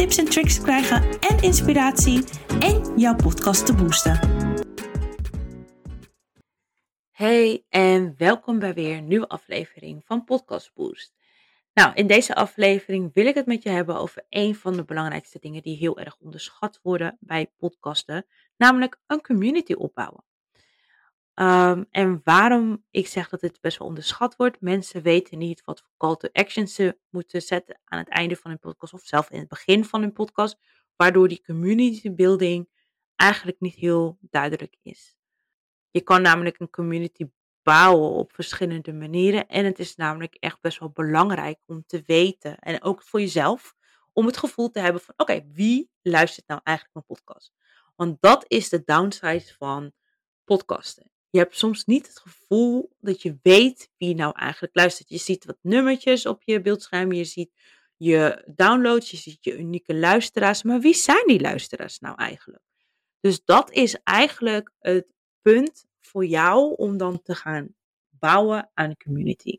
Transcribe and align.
tips 0.00 0.18
en 0.18 0.24
tricks 0.24 0.54
te 0.54 0.62
krijgen 0.62 1.18
en 1.20 1.42
inspiratie 1.42 2.24
en 2.60 2.98
jouw 2.98 3.16
podcast 3.16 3.66
te 3.66 3.74
boosten. 3.74 4.18
Hey 7.10 7.64
en 7.68 8.14
welkom 8.16 8.58
bij 8.58 8.74
weer 8.74 8.96
een 8.96 9.06
nieuwe 9.06 9.28
aflevering 9.28 10.04
van 10.04 10.24
Podcast 10.24 10.74
Boost. 10.74 11.14
Nou, 11.74 11.94
in 11.94 12.06
deze 12.06 12.34
aflevering 12.34 13.10
wil 13.14 13.26
ik 13.26 13.34
het 13.34 13.46
met 13.46 13.62
je 13.62 13.68
hebben 13.68 13.96
over 13.96 14.26
een 14.28 14.54
van 14.54 14.72
de 14.72 14.84
belangrijkste 14.84 15.38
dingen 15.38 15.62
die 15.62 15.76
heel 15.76 15.98
erg 15.98 16.16
onderschat 16.20 16.80
worden 16.82 17.16
bij 17.20 17.52
podcasten, 17.56 18.26
namelijk 18.56 19.00
een 19.06 19.22
community 19.22 19.72
opbouwen. 19.72 20.24
Um, 21.40 21.86
en 21.90 22.20
waarom 22.24 22.84
ik 22.90 23.06
zeg 23.06 23.28
dat 23.28 23.40
dit 23.40 23.60
best 23.60 23.78
wel 23.78 23.88
onderschat 23.88 24.36
wordt. 24.36 24.60
Mensen 24.60 25.02
weten 25.02 25.38
niet 25.38 25.64
wat 25.64 25.80
voor 25.80 25.90
call 25.96 26.16
to 26.16 26.28
action 26.32 26.68
ze 26.68 26.98
moeten 27.10 27.42
zetten 27.42 27.80
aan 27.84 27.98
het 27.98 28.08
einde 28.08 28.36
van 28.36 28.50
hun 28.50 28.60
podcast 28.60 28.92
of 28.92 29.02
zelf 29.02 29.30
in 29.30 29.38
het 29.38 29.48
begin 29.48 29.84
van 29.84 30.00
hun 30.00 30.12
podcast. 30.12 30.58
Waardoor 30.96 31.28
die 31.28 31.42
community 31.44 32.14
building 32.14 32.68
eigenlijk 33.16 33.60
niet 33.60 33.74
heel 33.74 34.18
duidelijk 34.20 34.76
is. 34.82 35.16
Je 35.90 36.00
kan 36.00 36.22
namelijk 36.22 36.60
een 36.60 36.70
community 36.70 37.30
bouwen 37.62 38.10
op 38.10 38.32
verschillende 38.32 38.92
manieren. 38.92 39.46
En 39.46 39.64
het 39.64 39.78
is 39.78 39.96
namelijk 39.96 40.34
echt 40.34 40.60
best 40.60 40.78
wel 40.78 40.90
belangrijk 40.90 41.58
om 41.66 41.84
te 41.86 42.02
weten. 42.06 42.58
En 42.58 42.82
ook 42.82 43.02
voor 43.02 43.20
jezelf. 43.20 43.74
Om 44.12 44.26
het 44.26 44.36
gevoel 44.36 44.70
te 44.70 44.80
hebben 44.80 45.02
van 45.02 45.14
oké, 45.16 45.46
wie 45.52 45.90
luistert 46.02 46.46
nou 46.46 46.60
eigenlijk 46.64 46.96
mijn 46.96 47.18
podcast? 47.18 47.52
Want 47.96 48.16
dat 48.20 48.44
is 48.48 48.68
de 48.68 48.82
downside 48.84 49.54
van 49.58 49.92
podcasten. 50.44 51.09
Je 51.30 51.38
hebt 51.38 51.56
soms 51.56 51.84
niet 51.84 52.06
het 52.06 52.18
gevoel 52.18 52.96
dat 53.00 53.22
je 53.22 53.38
weet 53.42 53.90
wie 53.96 54.14
nou 54.14 54.32
eigenlijk 54.36 54.74
luistert. 54.74 55.08
Je 55.08 55.18
ziet 55.18 55.44
wat 55.44 55.58
nummertjes 55.62 56.26
op 56.26 56.42
je 56.44 56.60
beeldscherm, 56.60 57.12
je 57.12 57.24
ziet 57.24 57.50
je 57.96 58.44
downloads, 58.54 59.10
je 59.10 59.16
ziet 59.16 59.44
je 59.44 59.58
unieke 59.58 59.94
luisteraars. 59.94 60.62
Maar 60.62 60.80
wie 60.80 60.94
zijn 60.94 61.26
die 61.26 61.40
luisteraars 61.40 61.98
nou 61.98 62.16
eigenlijk? 62.16 62.62
Dus 63.20 63.44
dat 63.44 63.70
is 63.70 63.96
eigenlijk 64.02 64.72
het 64.78 65.06
punt 65.42 65.84
voor 66.00 66.26
jou 66.26 66.74
om 66.76 66.96
dan 66.96 67.22
te 67.22 67.34
gaan 67.34 67.74
bouwen 68.08 68.70
aan 68.74 68.90
een 68.90 68.96
community. 69.04 69.58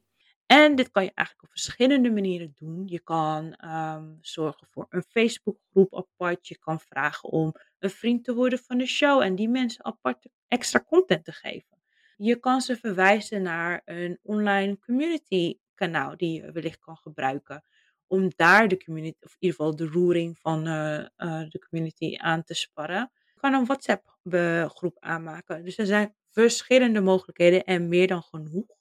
En 0.52 0.75
dit 0.75 0.91
kan 0.91 1.03
je 1.03 1.11
eigenlijk 1.13 1.47
op 1.47 1.52
verschillende 1.52 2.11
manieren 2.11 2.53
doen. 2.55 2.88
Je 2.88 2.99
kan 2.99 3.66
um, 3.66 4.17
zorgen 4.21 4.67
voor 4.67 4.85
een 4.89 5.03
Facebookgroep 5.03 5.95
apart. 5.95 6.47
Je 6.47 6.57
kan 6.57 6.80
vragen 6.80 7.30
om 7.30 7.53
een 7.80 7.89
vriend 7.89 8.23
te 8.23 8.33
worden 8.33 8.59
van 8.59 8.77
de 8.77 8.85
show 8.85 9.22
en 9.22 9.35
die 9.35 9.49
mensen 9.49 9.85
apart 9.85 10.29
extra 10.47 10.83
content 10.88 11.25
te 11.25 11.31
geven. 11.31 11.81
Je 12.17 12.35
kan 12.35 12.61
ze 12.61 12.77
verwijzen 12.77 13.41
naar 13.41 13.81
een 13.85 14.19
online 14.22 14.79
community 14.79 15.57
kanaal 15.73 16.17
die 16.17 16.41
je 16.41 16.52
wellicht 16.52 16.79
kan 16.79 16.97
gebruiken. 16.97 17.63
Om 18.07 18.31
daar 18.35 18.67
de 18.67 18.83
community, 18.83 19.17
of 19.19 19.31
in 19.31 19.38
ieder 19.39 19.57
geval 19.57 19.75
de 19.75 19.88
roering 19.88 20.39
van 20.39 20.67
uh, 20.67 20.97
uh, 21.17 21.49
de 21.49 21.66
community 21.69 22.17
aan 22.17 22.44
te 22.44 22.53
sparren. 22.53 23.11
Je 23.33 23.39
kan 23.39 23.53
een 23.53 23.66
WhatsApp 23.66 24.17
groep 24.67 24.97
aanmaken. 24.99 25.63
Dus 25.63 25.77
er 25.77 25.85
zijn 25.85 26.16
verschillende 26.31 27.02
mogelijkheden 27.02 27.63
en 27.63 27.88
meer 27.88 28.07
dan 28.07 28.22
genoeg. 28.22 28.79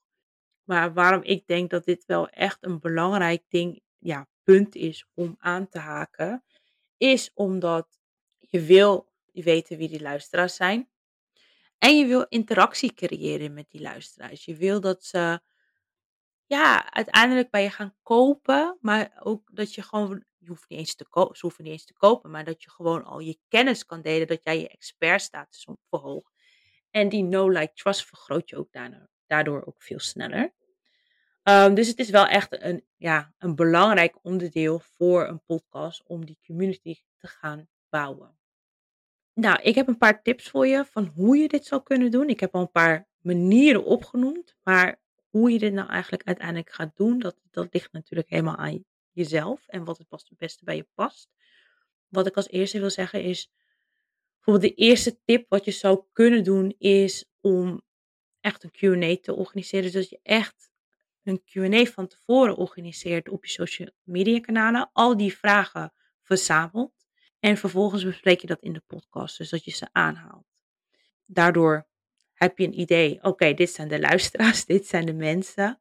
Maar 0.70 0.92
waarom 0.92 1.22
ik 1.22 1.47
denk 1.47 1.70
dat 1.70 1.84
dit 1.84 2.04
wel 2.04 2.28
echt 2.28 2.58
een 2.60 2.81
belangrijk 2.81 3.42
ding, 3.48 3.81
ja, 3.98 4.28
punt 4.42 4.75
is 4.75 5.06
om 5.14 5.36
aan 5.38 5.69
te 5.69 5.78
haken, 5.78 6.44
is 6.97 7.31
omdat 7.34 8.00
je 8.38 8.60
wil 8.60 9.12
weten 9.32 9.76
wie 9.76 9.88
die 9.88 10.00
luisteraars 10.00 10.56
zijn. 10.56 10.88
En 11.78 11.98
je 11.98 12.06
wil 12.06 12.26
interactie 12.28 12.94
creëren 12.94 13.54
met 13.54 13.70
die 13.70 13.81
luisteraars. 13.81 14.44
Je 14.44 14.56
wil 14.56 14.81
dat 14.81 15.04
ze 15.04 15.41
ja, 16.47 16.92
uiteindelijk 16.92 17.50
bij 17.50 17.62
je 17.62 17.70
gaan 17.70 17.97
kopen, 18.02 18.78
maar 18.81 19.20
ook 19.22 19.50
dat 19.52 19.75
je 19.75 19.82
gewoon, 19.82 20.25
je 20.38 20.48
hoeft 20.48 20.69
niet 20.69 20.78
eens 20.78 20.94
te 20.94 21.08
kopen, 21.08 21.37
ze 21.37 21.47
hoeven 21.47 21.64
niet 21.64 21.72
eens 21.72 21.84
te 21.84 21.94
kopen, 21.94 22.31
maar 22.31 22.44
dat 22.44 22.62
je 22.62 22.70
gewoon 22.70 23.04
al 23.04 23.19
je 23.19 23.38
kennis 23.48 23.87
kan 23.87 24.02
delen, 24.02 24.26
dat 24.26 24.44
jij 24.44 24.60
je 24.60 24.69
expertstatus 24.69 25.69
verhoogt. 25.88 26.32
En 26.91 27.08
die 27.08 27.22
no-like 27.22 27.72
trust 27.75 28.04
vergroot 28.04 28.48
je 28.48 28.56
ook 28.56 28.72
daardoor 29.26 29.64
ook 29.66 29.82
veel 29.82 29.98
sneller. 29.98 30.58
Um, 31.42 31.74
dus 31.74 31.88
het 31.88 31.98
is 31.98 32.10
wel 32.10 32.26
echt 32.26 32.62
een, 32.62 32.84
ja, 32.96 33.34
een 33.38 33.54
belangrijk 33.54 34.18
onderdeel 34.22 34.78
voor 34.78 35.28
een 35.28 35.44
podcast 35.44 36.02
om 36.06 36.24
die 36.24 36.38
community 36.46 36.96
te 37.18 37.26
gaan 37.26 37.68
bouwen. 37.88 38.38
Nou, 39.34 39.62
ik 39.62 39.74
heb 39.74 39.88
een 39.88 39.98
paar 39.98 40.22
tips 40.22 40.48
voor 40.48 40.66
je 40.66 40.84
van 40.84 41.06
hoe 41.06 41.36
je 41.36 41.48
dit 41.48 41.64
zou 41.64 41.82
kunnen 41.82 42.10
doen. 42.10 42.28
Ik 42.28 42.40
heb 42.40 42.54
al 42.54 42.60
een 42.60 42.70
paar 42.70 43.08
manieren 43.18 43.84
opgenoemd, 43.84 44.56
maar 44.62 45.00
hoe 45.28 45.50
je 45.50 45.58
dit 45.58 45.72
nou 45.72 45.88
eigenlijk 45.88 46.22
uiteindelijk 46.24 46.70
gaat 46.70 46.96
doen, 46.96 47.18
dat, 47.18 47.36
dat 47.50 47.68
ligt 47.72 47.92
natuurlijk 47.92 48.28
helemaal 48.28 48.56
aan 48.56 48.84
jezelf 49.10 49.66
en 49.66 49.84
wat 49.84 49.98
het 49.98 50.08
pas 50.08 50.28
het 50.28 50.38
beste 50.38 50.64
bij 50.64 50.76
je 50.76 50.86
past. 50.94 51.28
Wat 52.08 52.26
ik 52.26 52.36
als 52.36 52.48
eerste 52.48 52.80
wil 52.80 52.90
zeggen 52.90 53.22
is, 53.22 53.50
bijvoorbeeld 54.34 54.76
de 54.76 54.82
eerste 54.82 55.20
tip 55.24 55.46
wat 55.48 55.64
je 55.64 55.70
zou 55.70 56.04
kunnen 56.12 56.44
doen 56.44 56.74
is 56.78 57.24
om 57.40 57.82
echt 58.40 58.64
een 58.64 58.70
Q&A 58.70 59.16
te 59.20 59.34
organiseren. 59.34 59.84
Dus 59.84 59.92
dat 59.92 60.08
je 60.08 60.20
echt 60.22 60.69
een 61.25 61.42
Q&A 61.44 61.84
van 61.84 62.06
tevoren 62.06 62.56
organiseert 62.56 63.28
op 63.28 63.44
je 63.44 63.50
social 63.50 63.88
media 64.03 64.41
kanalen. 64.41 64.91
Al 64.92 65.16
die 65.16 65.36
vragen 65.36 65.92
verzamelt. 66.22 67.06
En 67.41 67.56
vervolgens 67.56 68.04
bespreek 68.04 68.41
je 68.41 68.47
dat 68.47 68.60
in 68.60 68.72
de 68.72 68.82
podcast, 68.86 69.38
dus 69.38 69.50
dat 69.50 69.64
je 69.64 69.70
ze 69.70 69.88
aanhaalt. 69.92 70.47
Daardoor 71.26 71.88
heb 72.34 72.58
je 72.58 72.66
een 72.66 72.81
idee, 72.81 73.22
oké, 73.22 73.54
dit 73.54 73.70
zijn 73.70 73.88
de 73.88 74.00
luisteraars, 74.00 74.64
dit 74.75 74.86
zijn 74.86 75.06
de 75.06 75.14
mensen. 75.14 75.81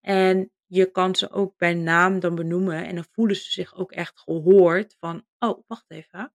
En 0.00 0.50
je 0.66 0.90
kan 0.90 1.14
ze 1.14 1.30
ook 1.30 1.56
bij 1.56 1.74
naam 1.74 2.20
dan 2.20 2.34
benoemen 2.34 2.86
en 2.86 2.94
dan 2.94 3.04
voelen 3.10 3.36
ze 3.36 3.50
zich 3.50 3.74
ook 3.74 3.92
echt 3.92 4.18
gehoord 4.18 4.96
van, 4.98 5.26
oh, 5.38 5.62
wacht 5.66 5.90
even, 5.90 6.32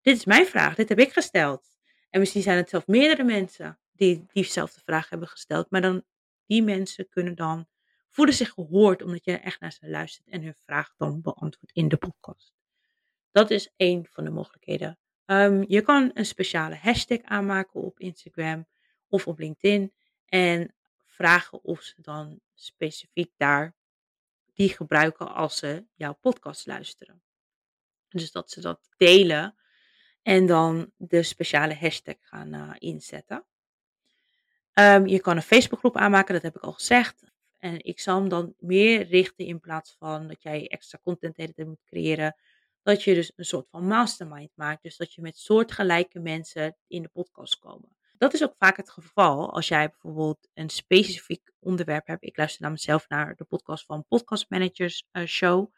dit 0.00 0.16
is 0.16 0.24
mijn 0.24 0.46
vraag, 0.46 0.74
dit 0.74 0.88
heb 0.88 0.98
ik 0.98 1.12
gesteld. 1.12 1.68
En 2.10 2.20
misschien 2.20 2.42
zijn 2.42 2.56
het 2.56 2.68
zelf 2.68 2.86
meerdere 2.86 3.24
mensen 3.24 3.78
die 3.92 4.24
diezelfde 4.32 4.80
vraag 4.84 5.08
hebben 5.08 5.28
gesteld, 5.28 5.70
maar 5.70 5.80
dan 5.80 6.04
die 6.46 6.62
mensen 6.62 7.08
kunnen 7.08 7.34
dan 7.34 7.68
voelen 8.08 8.34
zich 8.34 8.50
gehoord 8.50 9.02
omdat 9.02 9.24
je 9.24 9.36
echt 9.36 9.60
naar 9.60 9.72
ze 9.72 9.88
luistert 9.88 10.28
en 10.28 10.42
hun 10.42 10.54
vraag 10.54 10.94
dan 10.96 11.20
beantwoordt 11.20 11.72
in 11.72 11.88
de 11.88 11.96
podcast. 11.96 12.54
Dat 13.30 13.50
is 13.50 13.72
één 13.76 14.06
van 14.10 14.24
de 14.24 14.30
mogelijkheden. 14.30 14.98
Um, 15.26 15.64
je 15.68 15.82
kan 15.82 16.10
een 16.14 16.26
speciale 16.26 16.74
hashtag 16.74 17.22
aanmaken 17.22 17.80
op 17.80 18.00
Instagram 18.00 18.66
of 19.08 19.26
op 19.26 19.38
LinkedIn 19.38 19.92
en 20.24 20.74
vragen 21.04 21.64
of 21.64 21.82
ze 21.82 21.94
dan 21.96 22.40
specifiek 22.54 23.32
daar 23.36 23.74
die 24.54 24.68
gebruiken 24.68 25.34
als 25.34 25.56
ze 25.56 25.86
jouw 25.94 26.14
podcast 26.14 26.66
luisteren. 26.66 27.22
Dus 28.08 28.32
dat 28.32 28.50
ze 28.50 28.60
dat 28.60 28.88
delen 28.96 29.56
en 30.22 30.46
dan 30.46 30.92
de 30.96 31.22
speciale 31.22 31.74
hashtag 31.74 32.16
gaan 32.20 32.54
uh, 32.54 32.74
inzetten. 32.78 33.46
Um, 34.80 35.06
je 35.06 35.20
kan 35.20 35.36
een 35.36 35.42
Facebookgroep 35.42 35.96
aanmaken, 35.96 36.34
dat 36.34 36.42
heb 36.42 36.56
ik 36.56 36.62
al 36.62 36.72
gezegd. 36.72 37.22
En 37.58 37.84
ik 37.84 38.00
zal 38.00 38.20
hem 38.20 38.28
dan 38.28 38.54
meer 38.58 39.06
richten 39.06 39.46
in 39.46 39.60
plaats 39.60 39.96
van 39.98 40.28
dat 40.28 40.42
jij 40.42 40.68
extra 40.68 40.98
content 41.02 41.36
hele 41.36 41.52
moet 41.56 41.84
creëren 41.84 42.36
dat 42.82 43.02
je 43.02 43.14
dus 43.14 43.32
een 43.36 43.44
soort 43.44 43.68
van 43.70 43.86
mastermind 43.86 44.50
maakt. 44.54 44.82
Dus 44.82 44.96
dat 44.96 45.14
je 45.14 45.20
met 45.22 45.38
soortgelijke 45.38 46.18
mensen 46.18 46.76
in 46.86 47.02
de 47.02 47.08
podcast 47.08 47.58
komen. 47.58 47.96
Dat 48.18 48.34
is 48.34 48.42
ook 48.42 48.54
vaak 48.58 48.76
het 48.76 48.90
geval 48.90 49.52
als 49.52 49.68
jij 49.68 49.88
bijvoorbeeld 49.88 50.48
een 50.54 50.70
specifiek 50.70 51.52
onderwerp 51.60 52.06
hebt. 52.06 52.24
Ik 52.24 52.36
luister 52.36 52.60
namelijk 52.62 52.86
zelf 52.86 53.08
naar 53.08 53.34
de 53.36 53.44
podcast 53.44 53.84
van 53.84 54.04
Podcast 54.08 54.50
Managers 54.50 55.08
uh, 55.12 55.24
Show. 55.24 55.74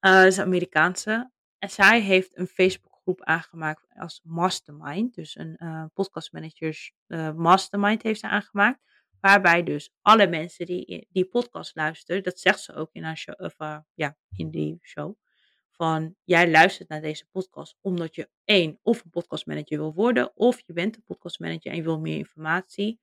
Uh, 0.00 0.12
dat 0.12 0.24
is 0.26 0.38
Amerikaanse. 0.38 1.30
En 1.58 1.70
zij 1.70 2.00
heeft 2.00 2.38
een 2.38 2.46
Facebookgroep 3.06 3.22
aangemaakt 3.22 3.86
als 3.94 4.20
Mastermind. 4.24 5.14
Dus 5.14 5.36
een 5.36 5.56
uh, 5.58 5.84
Podcast 5.94 6.32
Managers 6.32 6.92
Mastermind 7.36 8.02
heeft 8.02 8.20
ze 8.20 8.28
aangemaakt. 8.28 8.80
Waarbij 9.20 9.62
dus 9.62 9.90
alle 10.02 10.26
mensen 10.26 10.66
die 10.66 11.06
die 11.10 11.24
podcast 11.24 11.74
luisteren, 11.74 12.22
dat 12.22 12.38
zegt 12.38 12.60
ze 12.60 12.74
ook 12.74 12.90
in 12.92 13.02
haar 13.02 13.16
show, 13.16 13.40
of, 13.40 13.54
ja, 13.94 14.16
in 14.36 14.50
die 14.50 14.78
show 14.82 15.14
van 15.70 16.14
jij 16.24 16.50
luistert 16.50 16.88
naar 16.88 17.00
deze 17.00 17.26
podcast 17.30 17.76
omdat 17.80 18.14
je 18.14 18.30
één 18.44 18.78
of 18.82 19.04
een 19.04 19.10
podcastmanager 19.10 19.78
wil 19.78 19.94
worden 19.94 20.36
of 20.36 20.62
je 20.66 20.72
bent 20.72 20.96
een 20.96 21.02
podcastmanager 21.02 21.70
en 21.70 21.76
je 21.76 21.82
wil 21.82 22.00
meer 22.00 22.16
informatie. 22.16 23.00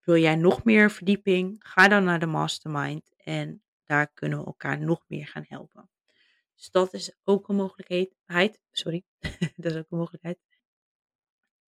Wil 0.00 0.16
jij 0.16 0.36
nog 0.36 0.64
meer 0.64 0.90
verdieping? 0.90 1.56
Ga 1.58 1.88
dan 1.88 2.04
naar 2.04 2.20
de 2.20 2.26
mastermind 2.26 3.14
en 3.16 3.62
daar 3.84 4.12
kunnen 4.12 4.38
we 4.38 4.44
elkaar 4.44 4.80
nog 4.80 5.04
meer 5.08 5.26
gaan 5.26 5.44
helpen. 5.48 5.90
Dus 6.56 6.70
dat 6.70 6.92
is 6.92 7.12
ook 7.24 7.48
een 7.48 7.56
mogelijkheid. 7.56 8.60
Sorry, 8.70 9.04
dat 9.56 9.72
is 9.72 9.78
ook 9.78 9.90
een 9.90 9.98
mogelijkheid. 9.98 10.38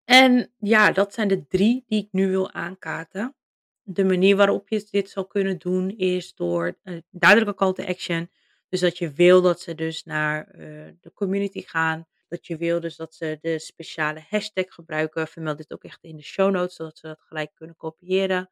En 0.05 0.53
ja, 0.59 0.93
dat 0.93 1.15
zijn 1.15 1.29
de 1.29 1.47
drie 1.47 1.85
die 1.87 2.03
ik 2.03 2.09
nu 2.13 2.29
wil 2.29 2.53
aankaarten. 2.53 3.37
De 3.83 4.05
manier 4.05 4.37
waarop 4.37 4.69
je 4.69 4.87
dit 4.91 5.11
zal 5.11 5.27
kunnen 5.27 5.59
doen 5.59 5.91
is 5.97 6.35
door 6.35 6.79
een 6.83 7.05
duidelijke 7.11 7.55
call 7.55 7.73
to 7.73 7.85
action. 7.85 8.31
Dus 8.69 8.81
dat 8.81 8.99
je 8.99 9.13
wil 9.13 9.43
dat 9.43 9.61
ze 9.61 9.75
dus 9.75 10.05
naar 10.05 10.47
eh, 10.47 10.59
de 11.01 11.13
community 11.15 11.63
gaan. 11.63 12.07
Dat 12.29 12.47
je 12.47 12.57
wil 12.57 12.81
dus 12.81 12.97
dat 12.97 13.15
ze 13.15 13.39
de 13.41 13.59
speciale 13.59 14.25
hashtag 14.29 14.75
gebruiken. 14.75 15.29
Vermeld 15.29 15.59
dit 15.59 15.73
ook 15.73 15.85
echt 15.85 16.03
in 16.03 16.17
de 16.17 16.23
show 16.23 16.51
notes, 16.51 16.75
zodat 16.75 16.99
ze 16.99 17.07
dat 17.07 17.21
gelijk 17.21 17.55
kunnen 17.55 17.77
kopiëren. 17.77 18.51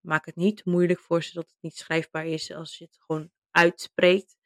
Maak 0.00 0.26
het 0.26 0.36
niet 0.36 0.64
moeilijk 0.64 1.00
voor 1.00 1.22
ze 1.22 1.34
dat 1.34 1.46
het 1.46 1.58
niet 1.60 1.76
schrijfbaar 1.76 2.26
is 2.26 2.52
als 2.52 2.78
je 2.78 2.84
het 2.84 2.96
gewoon 3.00 3.30
uitspreekt. 3.50 4.39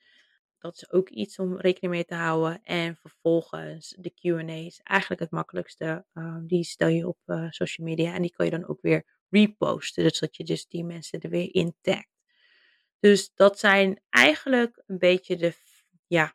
Dat 0.65 0.77
is 0.77 0.91
ook 0.91 1.09
iets 1.09 1.39
om 1.39 1.61
rekening 1.61 1.93
mee 1.93 2.05
te 2.05 2.15
houden. 2.15 2.63
En 2.63 2.97
vervolgens 2.97 3.95
de 3.99 4.11
QA's, 4.11 4.81
eigenlijk 4.83 5.21
het 5.21 5.31
makkelijkste. 5.31 6.05
Ehm, 6.13 6.47
die 6.47 6.65
stel 6.65 6.89
je 6.89 7.09
op 7.09 7.19
uh, 7.27 7.51
social 7.51 7.87
media 7.87 8.15
en 8.15 8.23
die 8.23 8.33
kan 8.33 8.45
je 8.45 8.51
dan 8.51 8.67
ook 8.67 8.81
weer 8.81 9.05
reposten. 9.31 10.03
Dus 10.03 10.19
dat 10.19 10.37
je 10.37 10.45
dus 10.45 10.67
die 10.67 10.85
mensen 10.85 11.21
er 11.21 11.31
weer 11.31 11.55
in 11.55 11.77
tagt. 11.81 12.09
Dus 12.99 13.35
dat 13.35 13.59
zijn 13.59 14.01
eigenlijk 14.11 14.83
een 14.87 14.99
beetje 14.99 15.37
de, 15.37 15.55
ja, 16.07 16.35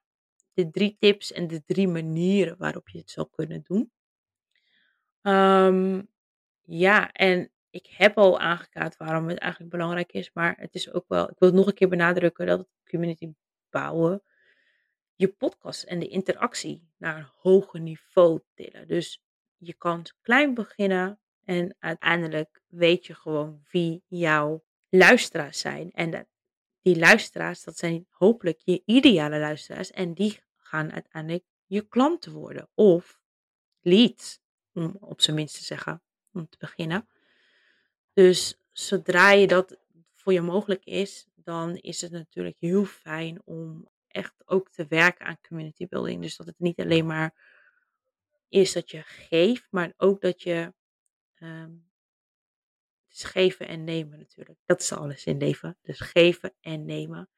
de 0.54 0.70
drie 0.70 0.96
tips 1.00 1.32
en 1.32 1.48
de 1.48 1.64
drie 1.66 1.88
manieren 1.88 2.58
waarop 2.58 2.90
je 2.90 2.98
het 2.98 3.10
zou 3.10 3.28
kunnen 3.32 3.62
doen. 3.64 3.92
Um, 5.22 6.10
ja, 6.62 7.12
en 7.12 7.52
ik 7.70 7.88
heb 7.88 8.18
al 8.18 8.40
aangekaart 8.40 8.98
waarom 8.98 9.28
het 9.28 9.38
eigenlijk 9.38 9.72
belangrijk 9.72 10.12
is, 10.12 10.32
maar 10.34 10.56
het 10.60 10.76
is 10.76 10.94
ook 10.94 11.06
wel, 11.08 11.30
ik 11.30 11.40
wil 11.40 11.52
nog 11.52 11.68
een 11.68 11.74
keer 11.74 11.90
benadrukken 11.90 12.46
dat 12.46 12.60
het 12.60 12.68
community 12.90 13.34
bouwen 13.70 14.24
je 15.16 15.28
podcast 15.28 15.84
en 15.84 16.00
de 16.00 16.08
interactie 16.08 16.90
naar 16.98 17.18
een 17.18 17.30
hoger 17.36 17.80
niveau 17.80 18.42
tillen. 18.54 18.88
Dus 18.88 19.24
je 19.58 19.74
kan 19.74 20.06
klein 20.22 20.54
beginnen 20.54 21.20
en 21.46 21.76
uiteindelijk 21.80 22.62
weet 22.68 23.06
je 23.06 23.16
gewoon 23.16 23.62
wie 23.72 24.04
jouw 24.08 24.64
luisteraars 24.90 25.60
zijn. 25.60 25.92
En 25.92 26.28
die 26.82 26.98
luisteraars, 26.98 27.64
dat 27.64 27.78
zijn 27.78 28.08
hopelijk 28.10 28.60
je 28.64 28.82
ideale 28.86 29.40
luisteraars. 29.40 29.92
En 29.92 30.14
die 30.14 30.40
gaan 30.58 30.92
uiteindelijk 30.92 31.46
je 31.66 31.88
klanten 31.88 32.32
worden. 32.32 32.70
Of 32.74 33.20
leads, 33.82 34.40
om 34.74 34.98
op 35.00 35.22
zijn 35.22 35.36
minst 35.36 35.56
te 35.56 35.64
zeggen, 35.64 36.02
om 36.34 36.50
te 36.50 36.58
beginnen. 36.58 37.10
Dus 38.14 38.60
zodra 38.72 39.32
je 39.32 39.48
dat 39.48 39.78
voor 40.14 40.34
je 40.34 40.42
mogelijk 40.42 40.86
is, 40.86 41.28
dan 41.44 41.76
is 41.76 42.02
het 42.02 42.12
natuurlijk 42.12 42.58
heel 42.60 42.86
fijn 42.86 43.42
om 43.46 43.90
echt 44.08 44.34
ook 44.46 44.70
te 44.70 44.86
werken 44.88 45.26
aan 45.26 45.42
community 45.48 45.88
building. 45.88 46.22
Dus 46.22 46.38
dat 46.38 46.48
het 46.48 46.60
niet 46.60 46.80
alleen 46.80 47.06
maar 47.06 47.34
is 48.50 48.74
dat 48.74 48.92
je 48.92 49.02
geeft, 49.04 49.68
maar 49.70 49.94
ook 49.98 50.22
dat 50.22 50.42
je. 50.42 50.74
Um, 51.42 51.90
het 53.10 53.24
geven 53.24 53.68
en 53.68 53.84
nemen 53.84 54.20
natuurlijk. 54.20 54.60
Dat 54.66 54.82
is 54.82 54.92
alles 54.92 55.26
in 55.26 55.38
leven. 55.38 55.78
Dus 55.82 56.00
geven 56.00 56.54
en 56.62 56.86
nemen. 56.86 57.30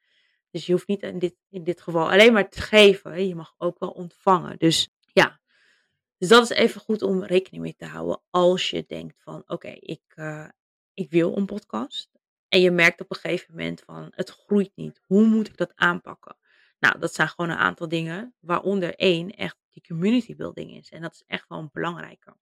Dus 0.50 0.66
je 0.66 0.72
hoeft 0.72 0.86
niet 0.86 1.02
in 1.02 1.18
dit, 1.18 1.34
in 1.48 1.64
dit 1.64 1.80
geval 1.80 2.10
alleen 2.10 2.32
maar 2.32 2.50
te 2.50 2.60
geven. 2.60 3.26
Je 3.26 3.34
mag 3.34 3.54
ook 3.58 3.78
wel 3.78 3.90
ontvangen. 3.90 4.58
Dus 4.58 4.88
ja. 5.12 5.40
Dus 6.18 6.28
dat 6.28 6.42
is 6.42 6.56
even 6.56 6.80
goed 6.80 7.02
om 7.02 7.24
rekening 7.24 7.62
mee 7.62 7.74
te 7.74 7.84
houden. 7.84 8.22
Als 8.30 8.70
je 8.70 8.84
denkt 8.86 9.22
van 9.22 9.42
oké, 9.46 9.68
ik, 9.68 10.02
uh, 10.14 10.48
ik 10.94 11.10
wil 11.10 11.36
een 11.36 11.46
podcast. 11.46 12.10
En 12.52 12.60
je 12.60 12.70
merkt 12.70 13.00
op 13.00 13.10
een 13.10 13.16
gegeven 13.16 13.54
moment 13.54 13.82
van 13.86 14.12
het 14.14 14.30
groeit 14.30 14.72
niet. 14.74 15.00
Hoe 15.06 15.26
moet 15.26 15.48
ik 15.48 15.56
dat 15.56 15.72
aanpakken? 15.74 16.36
Nou, 16.78 16.98
dat 16.98 17.14
zijn 17.14 17.28
gewoon 17.28 17.50
een 17.50 17.56
aantal 17.56 17.88
dingen, 17.88 18.34
waaronder 18.40 18.94
één 18.94 19.30
echt 19.30 19.56
die 19.70 19.82
community 19.86 20.36
building 20.36 20.76
is. 20.76 20.88
En 20.88 21.02
dat 21.02 21.12
is 21.12 21.22
echt 21.26 21.48
wel 21.48 21.58
een 21.58 21.70
belangrijke. 21.72 22.36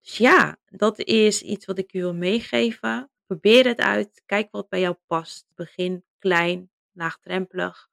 Dus 0.00 0.16
ja, 0.16 0.58
dat 0.66 0.98
is 0.98 1.42
iets 1.42 1.66
wat 1.66 1.78
ik 1.78 1.92
u 1.92 2.00
wil 2.00 2.14
meegeven. 2.14 3.10
Probeer 3.26 3.66
het 3.66 3.80
uit. 3.80 4.22
Kijk 4.26 4.48
wat 4.50 4.68
bij 4.68 4.80
jou 4.80 4.96
past. 5.06 5.46
Begin 5.54 6.04
klein, 6.18 6.70
laagdrempelig. 6.92 7.88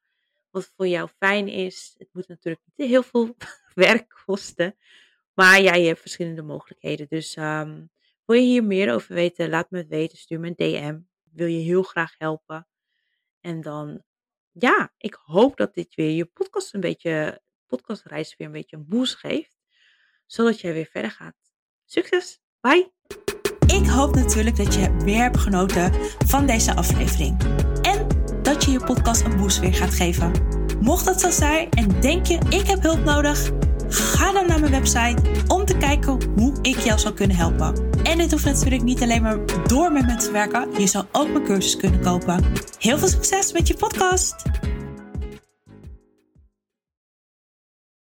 Wat 0.49 0.71
voor 0.75 0.87
jou 0.87 1.09
fijn 1.17 1.47
is. 1.47 1.95
Het 1.97 2.09
moet 2.11 2.27
natuurlijk 2.27 2.63
niet 2.75 2.89
heel 2.89 3.03
veel 3.03 3.35
werk 3.73 4.21
kosten. 4.25 4.75
Maar 5.33 5.61
jij 5.61 5.83
hebt 5.83 5.99
verschillende 5.99 6.41
mogelijkheden. 6.41 7.07
Dus 7.09 7.35
um, 7.35 7.89
wil 8.25 8.35
je 8.35 8.45
hier 8.45 8.63
meer 8.63 8.93
over 8.93 9.13
weten? 9.13 9.49
Laat 9.49 9.71
me 9.71 9.77
het 9.77 9.87
weten. 9.87 10.17
Stuur 10.17 10.39
me 10.39 10.47
een 10.47 10.55
DM. 10.55 10.99
Wil 11.31 11.47
je 11.47 11.59
heel 11.59 11.83
graag 11.83 12.15
helpen. 12.17 12.67
En 13.41 13.61
dan 13.61 14.03
ja, 14.51 14.93
ik 14.97 15.17
hoop 15.23 15.57
dat 15.57 15.73
dit 15.73 15.95
weer 15.95 16.11
je 16.11 16.25
podcast 16.25 16.73
een 16.73 16.79
beetje, 16.79 17.41
podcastreis 17.67 18.35
weer 18.37 18.47
een 18.47 18.53
beetje 18.53 18.75
een 18.75 18.87
boost 18.87 19.15
geeft. 19.15 19.57
Zodat 20.25 20.61
jij 20.61 20.73
weer 20.73 20.89
verder 20.91 21.11
gaat. 21.11 21.35
Succes! 21.85 22.39
Bye! 22.59 22.91
Ik 23.67 23.87
hoop 23.87 24.15
natuurlijk 24.15 24.55
dat 24.55 24.73
je 24.73 24.97
weer 25.03 25.21
hebt 25.21 25.37
genoten 25.37 25.93
van 26.25 26.45
deze 26.45 26.75
aflevering. 26.75 27.43
En 27.81 28.07
dat 28.41 28.63
je 28.63 28.71
je 28.71 28.83
podcast 28.83 29.21
een 29.21 29.37
boost 29.37 29.59
weer 29.59 29.73
gaat 29.73 29.93
geven. 29.93 30.31
Mocht 30.79 31.05
dat 31.05 31.19
zo 31.21 31.29
zijn 31.29 31.69
en 31.69 32.01
denk 32.01 32.25
je 32.25 32.37
ik 32.49 32.67
heb 32.67 32.81
hulp 32.81 33.03
nodig, 33.03 33.51
ga 34.25 34.31
dan 34.31 34.47
naar 34.47 34.59
mijn 34.59 34.71
website 34.71 35.21
om 35.47 35.65
te 35.65 35.77
kijken 35.77 36.19
hoe 36.35 36.53
ik 36.61 36.79
jou 36.79 36.99
zou 36.99 37.13
kunnen 37.13 37.37
helpen. 37.37 37.89
En 38.03 38.17
dit 38.17 38.31
hoeft 38.31 38.45
natuurlijk 38.45 38.83
niet 38.83 39.01
alleen 39.01 39.21
maar 39.21 39.37
door 39.67 39.91
met 39.91 40.05
mensen 40.05 40.27
te 40.27 40.31
werken. 40.31 40.67
Je 40.77 40.87
zou 40.87 41.05
ook 41.11 41.29
mijn 41.31 41.43
cursus 41.43 41.77
kunnen 41.77 42.01
kopen. 42.01 42.43
Heel 42.79 42.97
veel 42.97 43.07
succes 43.07 43.51
met 43.51 43.67
je 43.67 43.75
podcast! 43.75 44.35